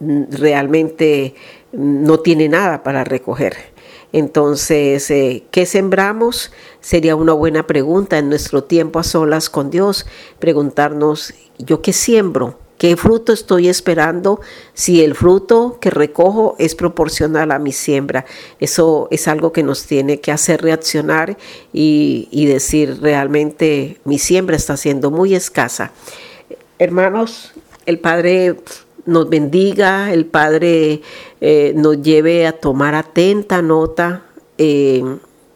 mm, 0.00 0.24
realmente 0.30 1.34
no 1.72 2.20
tiene 2.20 2.48
nada 2.48 2.82
para 2.82 3.04
recoger. 3.04 3.73
Entonces, 4.14 5.10
eh, 5.10 5.42
¿qué 5.50 5.66
sembramos? 5.66 6.52
Sería 6.80 7.16
una 7.16 7.32
buena 7.32 7.66
pregunta 7.66 8.16
en 8.16 8.28
nuestro 8.28 8.62
tiempo 8.62 9.00
a 9.00 9.02
solas 9.02 9.50
con 9.50 9.70
Dios, 9.70 10.06
preguntarnos, 10.38 11.34
¿yo 11.58 11.82
qué 11.82 11.92
siembro? 11.92 12.60
¿Qué 12.78 12.96
fruto 12.96 13.32
estoy 13.32 13.68
esperando 13.68 14.40
si 14.72 15.02
el 15.02 15.16
fruto 15.16 15.78
que 15.80 15.90
recojo 15.90 16.54
es 16.60 16.76
proporcional 16.76 17.50
a 17.50 17.58
mi 17.58 17.72
siembra? 17.72 18.24
Eso 18.60 19.08
es 19.10 19.26
algo 19.26 19.50
que 19.50 19.64
nos 19.64 19.84
tiene 19.84 20.20
que 20.20 20.30
hacer 20.30 20.62
reaccionar 20.62 21.36
y, 21.72 22.28
y 22.30 22.46
decir 22.46 23.00
realmente 23.02 23.98
mi 24.04 24.20
siembra 24.20 24.54
está 24.54 24.76
siendo 24.76 25.10
muy 25.10 25.34
escasa. 25.34 25.90
Hermanos, 26.78 27.52
el 27.84 27.98
Padre 27.98 28.60
nos 29.06 29.28
bendiga, 29.28 30.12
el 30.12 30.26
Padre 30.26 31.02
eh, 31.40 31.72
nos 31.76 32.00
lleve 32.02 32.46
a 32.46 32.52
tomar 32.52 32.94
atenta 32.94 33.62
nota 33.62 34.24
eh, 34.58 35.02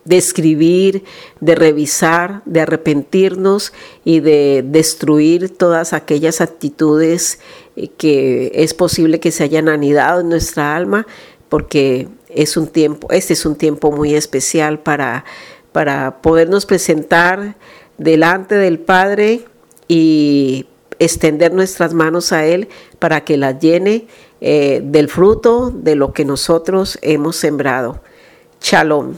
de 0.04 0.16
escribir, 0.16 1.04
de 1.40 1.54
revisar, 1.54 2.42
de 2.46 2.62
arrepentirnos 2.62 3.72
y 4.04 4.20
de 4.20 4.64
destruir 4.66 5.56
todas 5.56 5.92
aquellas 5.92 6.40
actitudes 6.40 7.40
eh, 7.76 7.88
que 7.96 8.50
es 8.54 8.74
posible 8.74 9.20
que 9.20 9.32
se 9.32 9.44
hayan 9.44 9.68
anidado 9.68 10.20
en 10.20 10.28
nuestra 10.28 10.76
alma, 10.76 11.06
porque 11.48 12.08
es 12.28 12.56
un 12.56 12.66
tiempo, 12.66 13.08
este 13.10 13.32
es 13.32 13.46
un 13.46 13.56
tiempo 13.56 13.92
muy 13.92 14.14
especial 14.14 14.80
para, 14.80 15.24
para 15.72 16.20
podernos 16.20 16.66
presentar 16.66 17.56
delante 17.96 18.54
del 18.54 18.78
Padre 18.78 19.44
y 19.88 20.66
extender 20.98 21.52
nuestras 21.52 21.94
manos 21.94 22.32
a 22.32 22.46
Él 22.46 22.68
para 22.98 23.24
que 23.24 23.36
las 23.36 23.58
llene 23.58 24.06
eh, 24.40 24.80
del 24.84 25.08
fruto 25.08 25.70
de 25.70 25.94
lo 25.94 26.12
que 26.12 26.24
nosotros 26.24 26.98
hemos 27.02 27.36
sembrado. 27.36 28.00
Shalom. 28.60 29.14